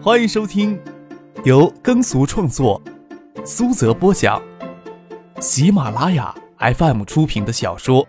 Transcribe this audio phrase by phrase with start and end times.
[0.00, 0.80] 欢迎收听
[1.44, 2.80] 由耕俗创作、
[3.44, 4.40] 苏泽播讲、
[5.40, 8.06] 喜马拉雅 FM 出品的小说《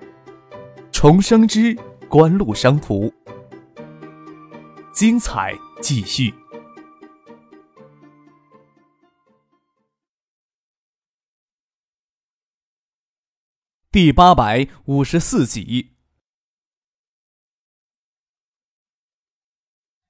[0.92, 1.76] 重生之
[2.08, 3.08] 官路商途》，
[4.94, 6.32] 精彩继续，
[13.92, 15.99] 第八百五十四集。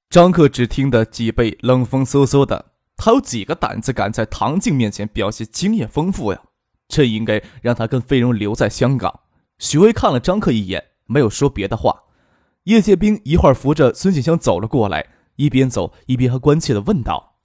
[0.10, 6.42] 张克只听得脊背冷风嗖嗖的，他有几个胆子敢在唐静面前表现经验丰富呀？
[6.88, 9.20] 这应该让他跟费荣留在香港。
[9.60, 12.06] 许巍看了张克一眼，没有说别的话。
[12.64, 17.36] 叶剑兵一会儿扶着孙锦香走了过来，一边走一边还关切的问道：“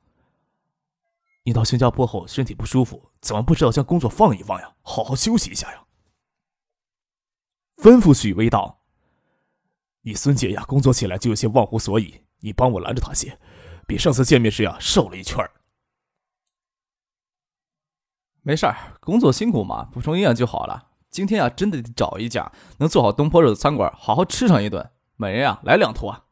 [1.45, 4.73] 你到新加坡后身体不舒服，怎么不知道将工作放一放呀？
[4.81, 5.85] 好好休息一下呀！”
[7.77, 8.81] 吩咐许巍道
[10.01, 13.39] ：“你孙姐呀，工作起来就有些忘乎所以。”你帮我拦着他些，
[13.87, 15.43] 比上次见面时呀瘦了一圈
[18.43, 20.91] 没事儿，工作辛苦嘛，补充营养就好了。
[21.11, 24.91] 今天呀，真的得找一家能做好东坡肉的餐馆，好好吃上一顿。
[25.17, 26.25] 每人呀来两坨。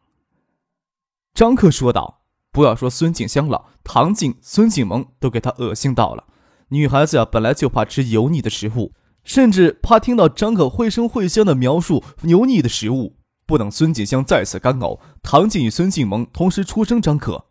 [1.33, 6.27] 张克说道：“不要说孙静香了，唐静、孙静萌都给他恶心到了。
[6.69, 8.93] 女孩子呀，本来就怕吃油腻的食物，
[9.25, 17.47] 甚至怕听到张克绘声绘香的描述油腻的食物。”不等孙锦香再次干呕，唐静与孙静萌同时出声张克：“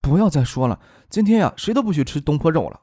[0.00, 2.80] 不要再说了，今天呀，谁都不许吃东坡肉了。”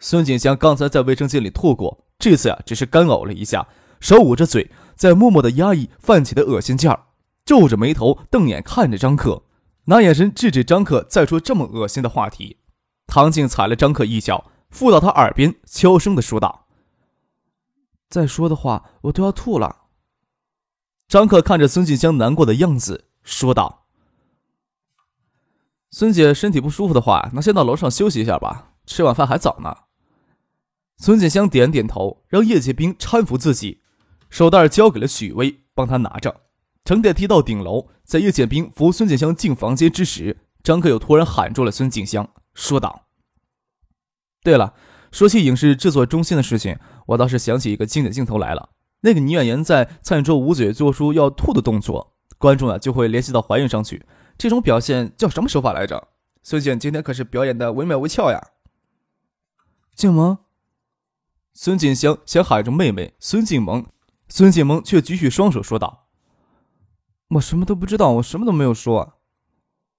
[0.00, 3.68] 孙锦香刚才在卫生间里吐过，这次呀，只是干呕了一下，
[4.00, 7.06] 手捂着嘴，在默默的压抑泛起的恶心劲儿，
[7.44, 9.44] 皱着眉头，瞪眼看着张克，
[9.84, 12.58] 拿眼神制止张克再说这么恶心的话题。
[13.06, 16.66] 唐静踩了张克一脚，附到他耳边，悄声的说道
[18.10, 19.82] ：“再说的话，我都要吐了。”
[21.06, 23.86] 张克看着孙静香难过的样子，说道
[25.90, 28.72] ：“孙姐身体不舒服的话，那先到楼上休息一下吧。
[28.86, 29.76] 吃晚饭还早呢。”
[30.98, 33.82] 孙静香点点头，让叶剑兵搀扶自己，
[34.30, 36.42] 手袋交给了许巍，帮他拿着。
[36.84, 43.06] 乘电梯到顶楼，在叶剑兵扶孙静香进房间之时，张克又突然喊住了孙静香，说道
[44.42, 44.74] ：“对了，
[45.10, 48.70] 说起影视制作中心的事情，我倒是想起一个经典镜头来了。”
[49.04, 54.06] 那个女演员在餐桌捂嘴做出要吐的动作，观众啊就会联系到怀孕上去。
[54.38, 56.08] 这种表现叫什么手法来着？
[56.42, 58.40] 孙静今天可是表演的惟妙惟肖呀！
[59.94, 60.38] 静萌，
[61.52, 63.84] 孙锦香想喊住妹妹孙静萌，
[64.28, 66.06] 孙静萌却举起双手说道
[67.36, 69.18] ：“我什么都不知道，我什么都没有说。”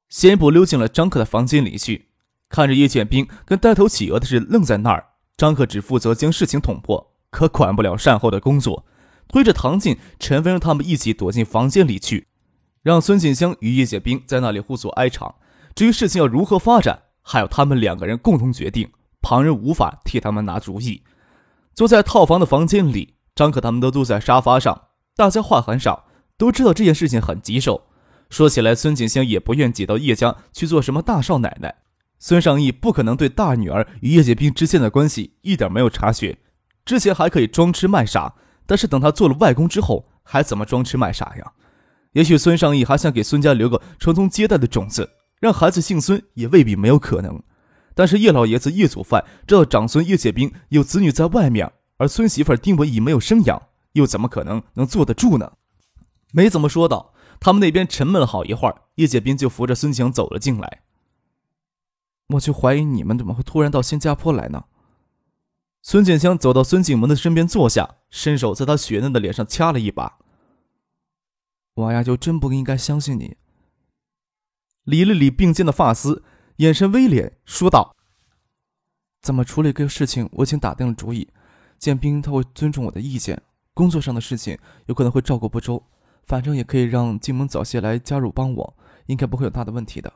[0.09, 2.09] 先一步溜进了张克的房间里去，
[2.49, 5.09] 看着叶剑兵跟呆头企鹅的是愣在那儿。
[5.37, 8.83] 张克只负责将事情捅破，可管不了善后的工作。
[9.27, 12.27] 推着唐静、陈飞让他们一起躲进房间里去，
[12.81, 15.35] 让孙锦香与叶剑兵在那里互诉哀长。
[15.73, 18.89] 至于事情要如何发展，还要他们两个人共同决定，
[19.21, 21.03] 旁人无法替他们拿主意。
[21.73, 24.83] 坐在套房的房间里，张可他们都坐在沙发上，
[25.15, 26.05] 大家话很少，
[26.37, 27.87] 都知道这件事情很棘手。
[28.29, 31.75] 说起来，孙锦香也不愿挤到叶家去做什么大少奶奶。
[32.17, 36.37] 孙尚义不可能对大女儿与叶剑兵之间的关系一点没有察觉，
[36.85, 38.33] 之前还可以装痴卖傻。
[38.65, 41.53] 但是等他做了外公之后，还怎么装痴卖傻呀？
[42.13, 45.09] 也许孙尚义还想给孙家留个传宗接代的种子，
[45.39, 47.43] 让孩子姓孙也未必没有可能。
[47.93, 53.61] 但是叶老爷子叶祖范知道长孙叶剑兵有子女在外面，而孙媳妇丁文已没有生养，
[53.93, 55.53] 又怎么可能能坐得住呢？
[56.31, 60.81] 没怎么说道，他们那边沉闷了好一会儿，叶剑兵就扶着孙强走了进来。
[62.29, 64.63] 我就怀疑你们怎么会突然到新加坡来呢？
[65.87, 70.17] 孙建香走到孙静萌的身边坐下，伸手在她雪嫩的脸上掐了一把。
[71.75, 73.37] 我呀，就真不应该相信你。
[74.83, 76.23] 理了理并肩的发丝，
[76.55, 77.95] 眼神微敛，说道
[79.21, 81.29] ：“怎么处理这个事情，我已经打定了主意。
[81.77, 83.39] 建兵他会尊重我的意见，
[83.75, 84.57] 工作上的事情
[84.87, 85.83] 有可能会照顾不周，
[86.23, 90.11] 反正也可以让静萌早些来加入帮我，应该不会有大的问题的。”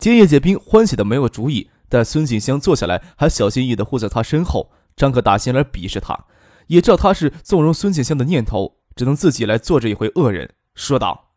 [0.00, 1.68] 建业建兵欢喜的没有主意。
[1.88, 4.72] 但孙锦香坐下来，还小心翼翼地护在他身后。
[4.96, 6.26] 张克打心眼鄙视他，
[6.68, 11.32] 也知道他是纵容孙锦香的念头，只能自己来做这一回恶人，说道：“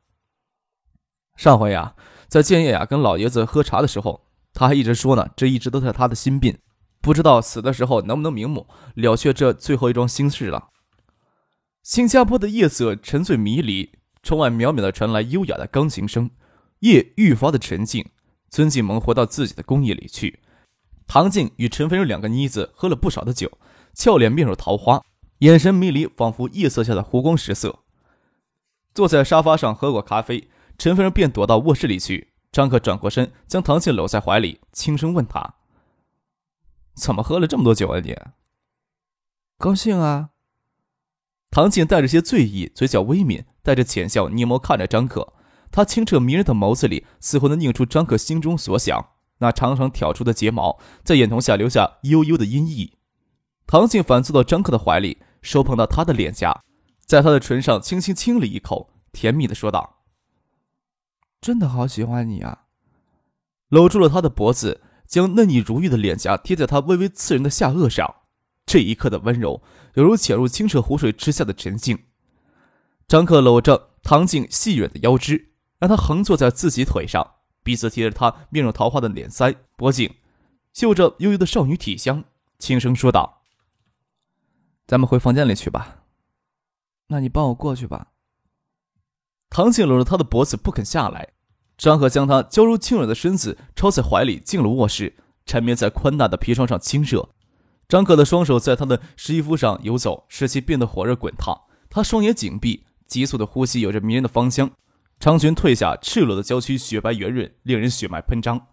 [1.35, 1.95] 上回呀，
[2.27, 6.59] 在建业呀跟老爷子喝茶的时候，他还一直说呢，这一直都是他的心病，
[7.01, 10.69] 不知道死的时候能不能瞑目了却这最后一桩心事了。”
[11.81, 16.29] 新加坡的夜色沉醉迷离，窗外渺渺的传来优雅的钢琴声，
[16.81, 18.05] 夜愈发的沉静。
[18.49, 20.39] 孙继萌回到自己的公寓里去，
[21.05, 23.51] 唐静与陈飞荣两个妮子喝了不少的酒，
[23.93, 25.03] 俏脸面如桃花，
[25.39, 27.79] 眼神迷离，仿佛夜色下的湖光石色。
[28.93, 32.33] 坐在沙发上喝过咖啡，陈夫人便躲到卧室里去。
[32.51, 35.55] 张克转过身，将唐静搂在怀里，轻声问她
[36.95, 37.99] ：“怎么喝了这么多酒啊？
[37.99, 38.15] 你
[39.57, 40.29] 高兴啊？”
[41.51, 45.33] 唐静带着些醉意，嘴角微抿，带着浅笑，凝眸看着张克。
[45.71, 49.09] 他清澈迷人的眸子里，似乎能映出张克心中所想。
[49.39, 52.91] 那长长挑出的睫毛，在眼瞳下留下幽幽的阴翳。
[53.67, 56.63] 唐静反坐到张克的怀里，手捧到他的脸颊，
[57.05, 59.97] 在他的唇上轻轻亲了一口，甜蜜的说道
[61.39, 62.63] ：“真的好喜欢你啊！”
[63.69, 68.15] 搂住了他的脖子，将嫩腻如玉的脸颊贴在他微微刺人的下颚上。
[68.65, 69.61] 这一刻的温柔，
[69.93, 71.99] 犹如潜入清澈湖水之下的沉静。
[73.07, 75.53] 张克搂着唐静细软的腰肢。
[75.79, 80.15] 让他横坐在自己腿上，鼻子贴着他面若桃花的脸腮、脖颈，
[80.73, 82.23] 嗅着悠悠的少女体香，
[82.59, 83.41] 轻声说道
[84.87, 86.03] ：“咱们回房间里去吧。
[87.07, 88.07] ”“那你帮我过去吧。”
[89.49, 91.29] 唐静搂着他的脖子不肯下来，
[91.77, 95.15] 张可将他娇柔轻软的身子抄在怀里，进了卧室，
[95.45, 97.29] 缠绵在宽大的皮床上亲热。
[97.87, 101.61] 张可的双手在他的湿衣服上游走，使其变得火热滚烫。
[101.89, 104.69] 他双眼紧闭，急促的呼吸有着迷人的芳香。
[105.19, 108.67] 长裙褪下，赤裸的娇躯雪白圆润，令人血脉喷张。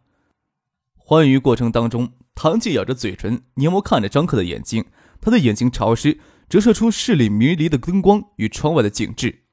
[0.94, 4.84] 欢愉过程当中，唐静咬着嘴唇，凝眸看着张克的眼睛，
[5.20, 9.44] 他的眼睛潮湿，折射出视里迷离的灯光与窗外的景致。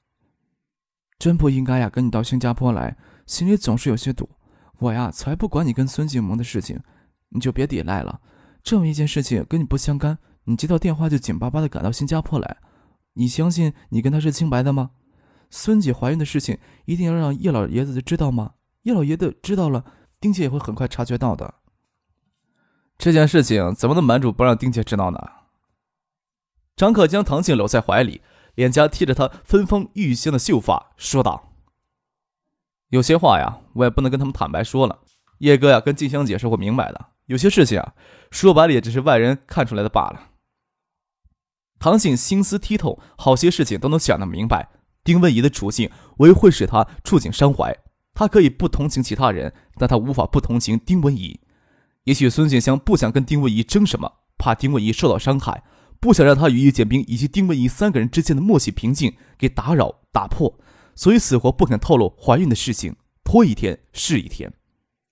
[1.18, 4.30] 真不应该呀，跟你到新加坡来，心里总是有些堵。
[4.80, 6.82] 我呀，才不管你跟孙静萌的事情，
[7.30, 8.20] 你就别抵赖了。
[8.62, 12.58] 这么一件事情跟你不相干，你接到电话就紧巴巴的赶到新加坡来，
[13.14, 14.92] 你相信你跟他是清白的吗？
[15.52, 18.54] 孙姐怀孕的事情一定要让叶老爷子知道吗？
[18.84, 19.86] 叶老爷子知道了，
[20.20, 21.56] 丁姐也会很快察觉到的。
[22.98, 25.20] 这件事情怎么能瞒住不让丁姐知道呢？
[26.76, 28.22] 张克将唐静搂在怀里，
[28.56, 31.54] 脸颊贴着她芬芳欲香的秀发，说道
[32.90, 35.00] ：“有些话呀，我也不能跟他们坦白说了。
[35.40, 37.08] 叶哥呀，跟静香姐是会明白的。
[37.26, 37.94] 有些事情啊，
[38.32, 40.30] 说白了也只是外人看出来的罢了。”
[41.78, 44.70] 唐静心思剔透，好些事情都能想得明白。
[45.04, 47.76] 丁文仪的处境，唯会使他触景伤怀。
[48.14, 51.40] 他可以不同情其他人，但他无法不同情丁文仪。
[52.04, 55.64] 也许孙静香不想跟丁文仪争什么，怕丁文仪受到伤害，
[56.00, 60.60] 不想让他与叶剑兵以及丁文仪三个人之间的默契平静给打扰打破，
[60.96, 64.52] 所以死活不肯透露怀孕的事情，拖一天是一天。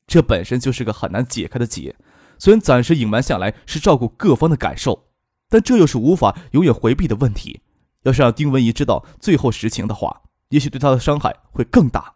[0.06, 1.96] 这本身就是个很难解开的结。
[2.38, 5.10] 虽然暂时隐瞒下来是照顾各方的感受，
[5.50, 7.62] 但这又是无法永远回避的问题。
[8.04, 12.16] 要是让丁文仪知道最后实情的话，也许对他的伤害会更大。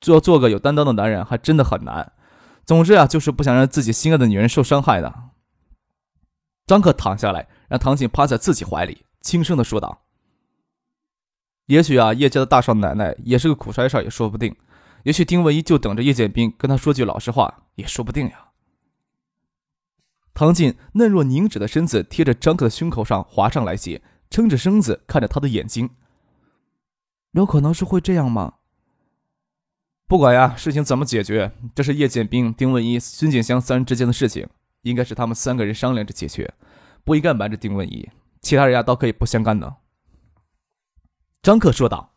[0.00, 2.12] 做做个有担当的男人还真的很难。
[2.64, 5.30] 总之啊，就是不想让自己心爱的女人受伤害的。
[6.66, 10.02] 张克躺下来，让唐静趴在自己怀里，轻声的说道
[11.66, 14.56] ：“也许啊，叶家的大少奶奶也是个苦差事，也说不定。
[15.02, 18.41] 也许丁文仪就等着叶剑兵跟他说句老实话，也说不定呀。”
[20.34, 25.90] 唐静嫩若凝脂的身子贴着张克的胸口上滑上来些，撑着身子看着他的眼睛。
[27.32, 28.54] 有可能是会这样吗？
[30.06, 34.48] 不管呀，事情怎么解决，这是叶剑兵、丁文一、孙锦香三人之间的事情，
[34.82, 36.52] 应该是他们三个人商量着解决，
[37.04, 38.10] 不应该瞒着丁文一。
[38.40, 39.76] 其他人呀，倒可以不相干的。
[41.42, 42.10] 张克说道。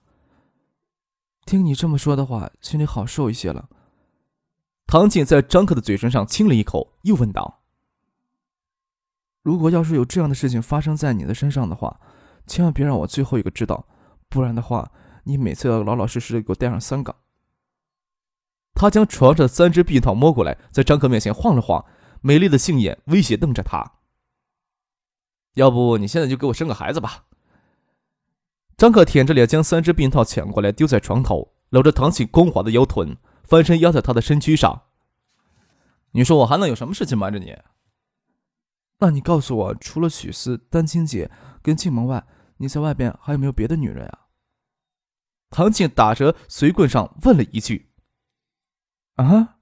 [1.45, 3.69] 听你这么说的话，心里好受一些了。
[4.87, 7.61] 唐静在张克的嘴唇上亲了一口，又问道。
[9.45, 11.99] 如果要是有这样的事情发生在你的身上的话，
[12.47, 13.85] 千万别让我最后一个知道，
[14.27, 14.91] 不然的话，
[15.25, 17.15] 你每次要老老实实的给我带上三个。
[18.73, 21.85] 他将床上的三只避孕套摸过来，在张克面前晃了晃，
[22.21, 23.99] 美丽的杏眼威胁瞪着他。
[25.53, 27.25] 要不你现在就给我生个孩子吧。
[28.75, 34.81] 张克舔着脸将三只避孕套抢过来，丢在床头，搂着唐启光滑的腰臀，翻身压在他的身躯上。
[36.13, 37.55] 你说我还能有什么事情瞒着你？
[38.99, 41.29] 那你告诉我，除了许思、丹青姐
[41.61, 42.25] 跟静萌外，
[42.57, 44.27] 你在外边还有没有别的女人啊？
[45.49, 47.91] 唐静打着随棍上问了一句。
[49.15, 49.57] 啊？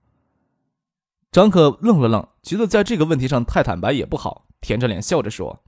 [1.31, 5.63] 张可愣了愣，觉得在这个问题上太坦白也不好，舔着脸笑着说：“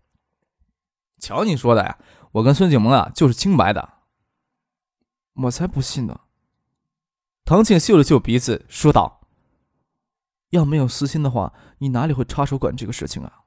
[1.19, 1.97] 瞧你说的呀，
[2.33, 3.93] 我跟孙景萌啊就是清白的。”
[5.33, 6.21] 我才不信呢。
[7.43, 9.21] 唐静嗅了嗅鼻子，说道
[10.51, 13.41] ：“要没有私心的话，你哪里会插手管这个事情啊？”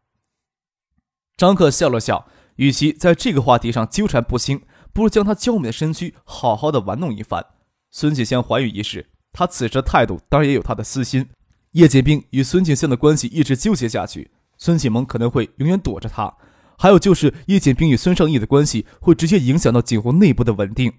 [1.39, 2.27] 张克笑了笑，
[2.57, 4.61] 与其在这个话题上纠缠不清，
[4.93, 7.47] 不如将他娇美的身躯好好的玩弄一番。
[7.93, 11.29] 孙锦香怀孕一事，他此时的态度当然也有他的私心。
[11.73, 16.35] 叶剑兵与孙锦香的关系一直纠结下去，孙启萌可能会永远躲着他。
[16.77, 20.93] 还有就是叶剑兵与孙尚义的关系会直接影响到锦湖内部的稳定。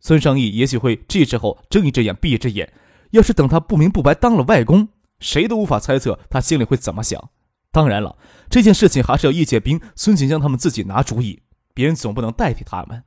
[0.00, 2.70] 孙尚义也许会这时候睁一只眼闭一只眼。
[3.12, 4.88] 要是等他不明不白当了外公，
[5.20, 7.30] 谁都无法猜测他心里会怎么想。
[7.72, 8.16] 当然了，
[8.48, 13.04] 这件事情还是要叶剑兵、孙锦江他们自己拿主意，别人总不能代替他们。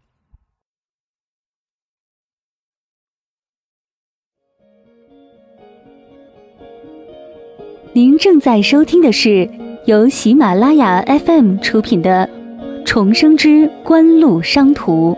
[7.95, 9.47] 您正在收听的是
[9.85, 12.27] 由喜马拉雅 FM 出品的
[12.85, 15.13] 《重生之官路商途》。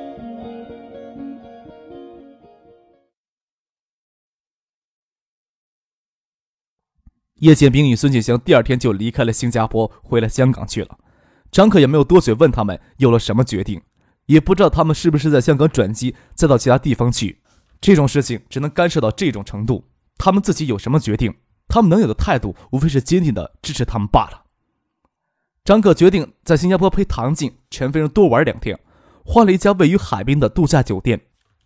[7.39, 10.97] 叶剑兵与孙锦香第二天就离开了新加坡，回了香港去了。
[11.51, 13.81] 张克也没有多嘴问他们有了什么决定，
[14.27, 17.41] 也不知道他们是不是在香港转机，再到其他地方去。
[17.81, 19.83] 这种事情只能干涉到这种程度，
[20.17, 21.33] 他们自己有什么决定？
[21.67, 24.43] 他们能有的态度，无非是坚定的支持他们罢了。
[25.63, 28.79] 张克决定在新加坡陪唐静、陈飞荣多玩两天，
[29.25, 31.19] 换了一家位于海滨的度假酒店。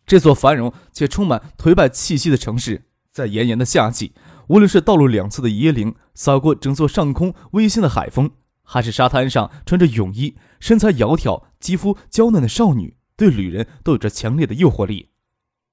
[0.05, 4.13] 这座繁荣且充满颓败气息的城市，在炎炎的夏季，
[4.49, 8.29] 无论是道路两侧的椰林扫过整座上空微腥的海风，
[8.63, 15.09] 还是沙滩上穿着泳衣、身材窈窕、肌肤娇嫩的少女，对旅人都有着强烈的诱惑力。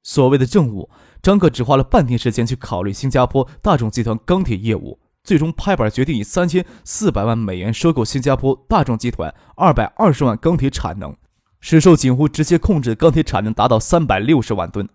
[0.03, 0.89] 所谓的政务。
[1.23, 11.17] 张克只花了半天时间去考虑新加坡大众集团钢铁业务，最终拍板决定以三千四百万美元收购新加坡大众集团二百二十万钢铁产能，
[11.59, 14.89] 使受锦湖直接控制的钢铁产能达到三百六十万吨。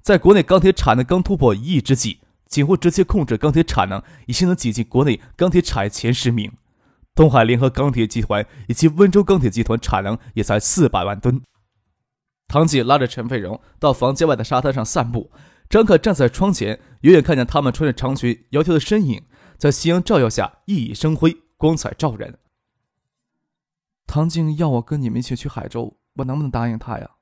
[0.00, 2.20] 在国内钢铁产能刚突破一亿之际，
[2.52, 6.52] 几乎直接控制钢铁产能已经能挤进国内钢铁产业前十名。
[7.14, 11.40] 东海联合钢铁集团以及温州钢铁集团产能也才四百万吨。
[12.48, 15.32] 唐姐拉着陈飞荣到房间外的沙滩上散步。
[15.70, 19.24] 张可站在窗前，远远看见他们穿着长裙、窈窕的身影，
[19.56, 22.38] 在夕阳照耀下熠熠生辉，光彩照人。
[24.06, 27.12] 唐静要我跟你们一起去海州，我能不能答应她呀？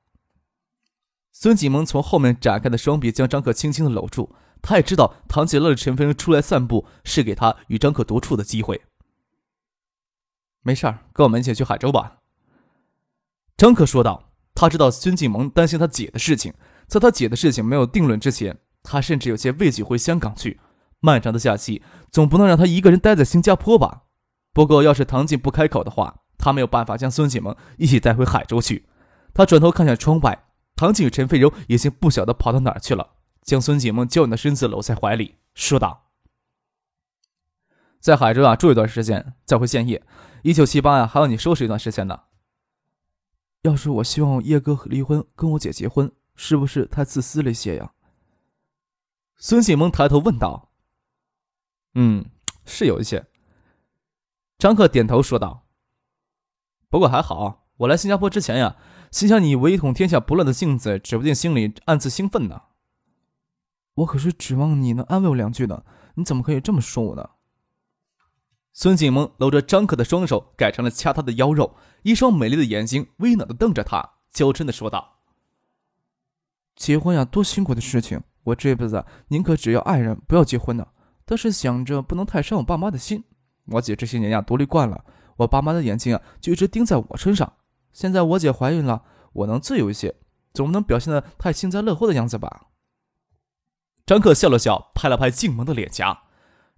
[1.31, 8.81] 孙锦萌从后面展开的双臂将张可轻轻的搂住，他也知道唐姐拉着陈飞荣出来散步是给他与张可独处的机会。
[10.61, 12.19] 没事儿，跟我们一起去海州吧。
[13.57, 16.53] 张可说道，他知道孙继萌担心他姐的事情。
[16.87, 20.59] 在他姐的事情没有定论之前，他甚至有些畏惧回香港去。
[20.99, 24.03] 漫长的假期总不能让他一个人待在新加坡吧？
[24.53, 28.87] 不过，要是唐静不开口的话，他没有办法将孙锦萌一起带回海州去。
[29.33, 33.11] 他转头看向窗外，唐静与陈飞柔已经不晓得跑到哪儿去了，
[33.41, 36.11] 将孙景萌娇嫩的身子搂在怀里，说道
[37.99, 40.03] ：“在海州啊，住一段时间，再回建业。
[40.43, 42.23] 一九七八呀，还要你收拾一段时间呢。
[43.61, 47.91] 要是我希望叶哥离婚，跟我姐结婚。”是不是太自私了一些呀？
[49.37, 50.71] 孙景萌抬头问道。
[51.93, 52.25] “嗯，
[52.65, 53.27] 是有一些。”
[54.57, 55.67] 张克点头说道。
[56.89, 58.77] “不过还好，我来新加坡之前呀，
[59.11, 62.63] 心想你唯统天下不乱的性子，指不定心里暗自兴奋呢。
[63.95, 65.83] 我可是指望你能安慰我两句呢，
[66.15, 67.29] 你怎么可以这么说我呢？”
[68.73, 75.19] 孙景萌搂着张可的双手，改成了掐他的腰肉，一双美丽的眼睛微暖的瞪着他，娇嗔的说道。
[76.75, 78.21] 结婚呀，多辛苦的事情！
[78.43, 80.87] 我这辈子宁可只要爱人，不要结婚呢。
[81.25, 83.23] 但是想着不能太伤我爸妈的心。
[83.65, 85.03] 我姐这些年呀，独立惯了，
[85.35, 87.53] 我爸妈的眼睛啊，就一直盯在我身上。
[87.91, 90.15] 现在我姐怀孕了，我能自由一些，
[90.53, 92.67] 总不能表现的太幸灾乐祸的样子吧？
[94.11, 96.23] 张克笑了笑，拍了拍静萌的脸颊。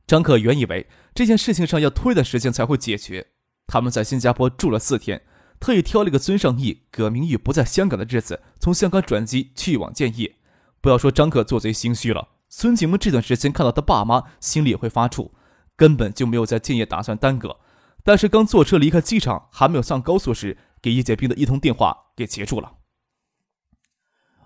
[0.05, 3.29] 张克原以为这件事情上要拖一段时间才会解决。
[3.65, 5.23] 他们在新加坡住了四天。
[5.59, 10.35] 特意挑了个孙尚义、葛明玉不在香港的日子，从香港转机去往建业。
[10.79, 15.31] 不要说张克做贼心虚了，孙景萌这段时间看到他爸妈，心里也会发怵，
[15.75, 17.61] 根本就没有在建业打算耽搁。
[18.03, 22.73] 但是刚坐车离开机场，还没有上高速时，给叶剑兵的一通电话给截住了。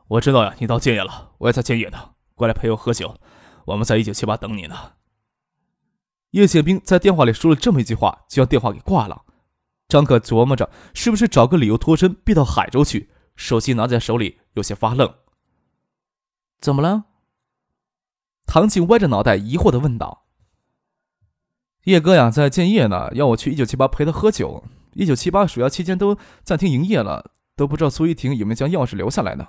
[0.07, 3.15] 我知道呀，你到建业了，我也在建业呢，过来陪我喝酒，
[3.65, 4.93] 我们在一九七八等你呢。
[6.31, 9.23] 叶剑兵在电话里说了这么一句话，就将电话给挂了。
[9.87, 13.09] 张可琢磨着，是不是找个理由脱身，避到海州去。
[13.35, 15.11] 手机拿在手里，有些发愣。
[16.61, 17.05] 怎么了？
[18.45, 20.27] 唐静歪着脑袋，疑惑的问道
[21.85, 24.63] ：“叶哥呀，在建业呢，要我去一九七八陪他喝酒。
[24.93, 29.47] 一九七八暑假期间都暂停营业了，都不知道苏一婷有没有将钥匙留下来呢。”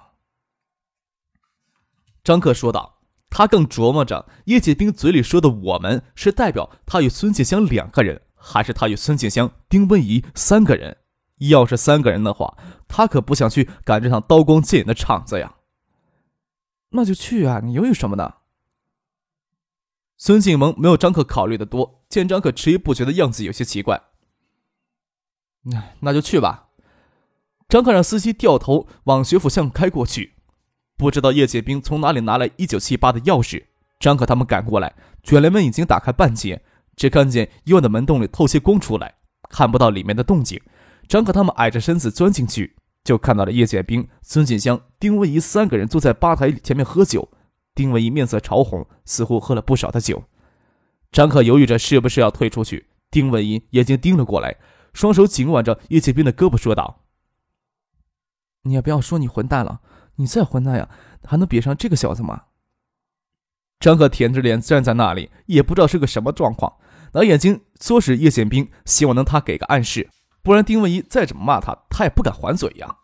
[2.29, 2.97] 张克说道。
[3.31, 8.21] 他更琢磨着，叶剑兵嘴里说的“我们”是代表他与孙锦香两个人。
[8.35, 10.99] 还是他与孙静香、丁文仪三个人。
[11.39, 15.57] 要是三个人的话，他可不想去赶这场刀光剑影的场子呀。
[16.91, 17.61] 那就去啊！
[17.65, 18.35] 你犹豫什么呢？
[20.19, 24.03] 孙静萌没有张克考虑的多，见张克迟疑不决的样子，有些奇怪。
[25.63, 26.69] 那那就去吧。
[27.69, 30.38] 张克让司机掉头往学府巷开过去。
[30.99, 33.65] 不知道叶剑兵从哪里拿来一九七八的钥匙。
[33.99, 36.63] 张可他们赶过来，卷帘门已经打开半截，
[36.97, 39.15] 只看见医院的门洞里透些光出来，
[39.49, 40.61] 看不到里面的动静。
[41.07, 47.29] 张可他们矮着身子钻进去，就看到了叶剑兵、孙锦香、丁文仪三个人坐在吧台前面喝酒。
[47.75, 50.25] 丁文仪面色潮红，似乎喝了不少的酒。
[51.11, 52.89] 张可犹豫着是不是要退出去。
[53.11, 54.57] 丁文仪眼睛盯了过来，
[54.93, 57.05] 双手紧挽着叶剑兵的胳膊，说道
[58.63, 59.81] ：“你也不要说你混蛋了，
[60.19, 60.89] 你再混蛋呀，
[61.25, 62.43] 还能比上这个小子吗？”
[63.81, 66.75] 张可舔着脸站在那里，也不知道是个什么状况，
[67.13, 70.11] 拿眼睛唆使叶剑兵，希望能他给个暗示，
[70.43, 72.97] 不然丁文仪再怎么骂他，他也不敢还嘴呀。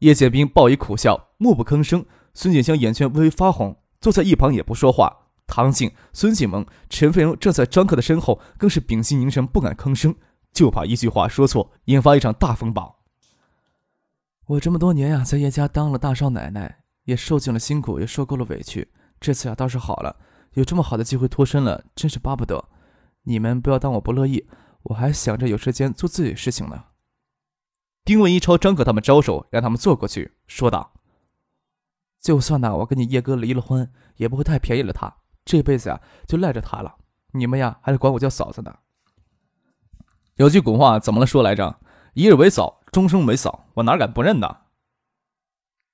[0.00, 2.04] 叶剑兵报以苦笑，默不吭声。
[2.34, 5.16] 孙锦香眼圈微微发红，坐在一旁也不说话。
[5.46, 10.14] 唐静、孙锦萌、陈飞荣站在张克的身后，更是屏息凝神，不敢吭声，
[10.52, 13.01] 就怕一句话说错，引发一场大风暴。
[14.46, 18.92] 我这么多年呀，在叶家当了大少奶奶，也受尽了辛苦，也受够了委屈。
[19.20, 20.16] 这次呀，倒是好了，
[20.54, 22.68] 有这么好的机会脱身了，真是巴不得。
[23.22, 24.48] 你们不要当我不乐意，
[24.82, 26.86] 我还想着有时间做自己的事情呢。
[28.04, 30.92] 丁文一朝张可他们招手，让他们坐过去，说道
[32.20, 35.18] ：“就算呢，我跟你叶哥离了婚，也不会太便宜了他。
[35.44, 36.96] 这辈子呀，就赖着他了。
[37.32, 38.74] 你们呀，还得管我叫嫂子呢。”
[40.34, 41.78] 有句古话怎么了说来着
[42.14, 44.58] ？“一日为嫂，终生为嫂。”我哪敢不认呢？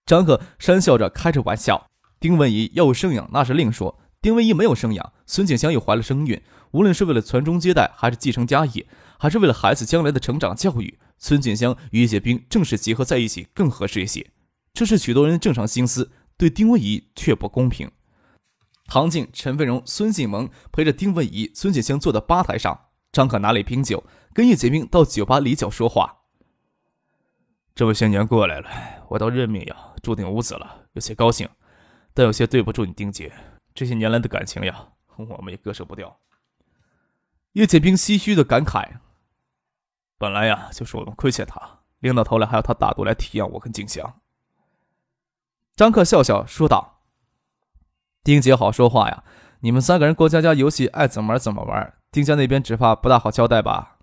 [0.04, 1.86] 张可讪笑着开着玩笑。
[2.20, 8.86] 丁文仪要生养那是另说，丁文仪没有生养，孙锦香又怀了身孕，无论是为了传宗接代，还是继承家业，
[9.18, 14.32] 还是为了孩子将来的成长教育，孙锦香与叶剑兵正式结合在一起更合适一些。
[14.74, 17.90] 这是许多人的正常心思，对丁文仪却不公平。
[18.86, 24.02] 唐静、陈飞荣、孙锦萌陪着丁文仪、孙锦香坐在吧台上，张可拿了一瓶酒，
[24.32, 26.17] 跟叶剑兵到酒吧里角说话。
[27.78, 28.68] 这位仙娘过来了，
[29.08, 31.48] 我倒认命呀，注定无子了，有些高兴。
[32.12, 33.32] 但有些对不住你丁姐，
[33.72, 36.18] 这些年来的感情呀，我们也割舍不掉。
[37.52, 38.94] 叶剑兵唏嘘的感慨
[40.18, 44.20] ：“本来呀，就是我们亏欠他，临到头来还要他大度来体谅我跟静香。”
[45.76, 47.02] 张克笑笑说道
[48.24, 49.22] ：“丁姐好说话呀，
[49.60, 51.94] 你们三个人过家家游戏，爱怎么玩怎么玩。
[52.10, 53.97] 丁家那边只怕不大好交代吧？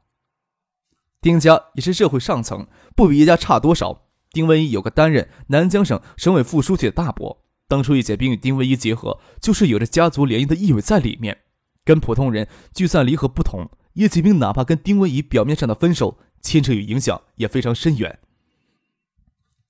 [1.26, 4.04] 丁家也是社会上层，不比叶家差多少。
[4.30, 11.40] 丁文一有个担任南江省省委副书记的大伯。”当初叶剑兵与丁文一结合，就是有着家族联姻的意味在里面。
[11.84, 18.20] 跟普通人聚散离合不同，叶剑兵哪怕跟丁文一表面上的分手，牵扯与影响也非常深远。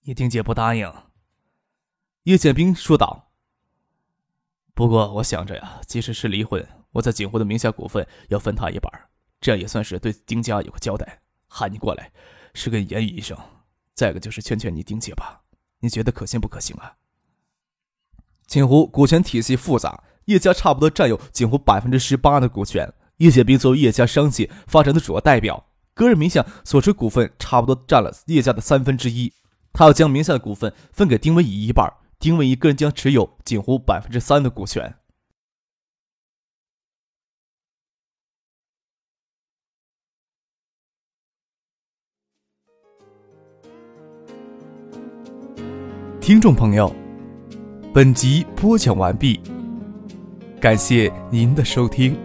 [0.01, 0.91] 叶丁姐不答应，
[2.23, 3.29] 叶剑兵说道
[4.75, 8.91] ：“不过我想着呀，即使是离婚，我在景湖的名下股份要分他一半，
[9.39, 11.21] 这样也算是对丁家有个交代。
[11.57, 12.11] 喊你过来，
[12.53, 13.37] 是跟言语医生，
[13.93, 15.43] 再个就是劝劝你丁姐吧，
[15.79, 16.95] 你觉得可行不可行啊？”
[18.45, 22.91] 锦湖股权体系复杂，叶家差不多占有锦湖百分之十八的股权。
[23.19, 29.31] 叶剑兵作为叶家商界发展的主要代表，个人名下所持股份差不多占了叶家的三分之一。
[29.71, 31.89] 他要将名下的股份分给丁文仪一半，
[32.19, 34.93] 丁文仪个人将持有锦湖百分之三的股权。
[46.25, 46.91] 听众朋友。
[47.93, 49.39] 本集播讲完毕，
[50.59, 52.17] 感谢您的收听。